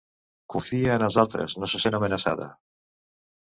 [0.53, 2.51] Confia en els altres, no se sent amenaçada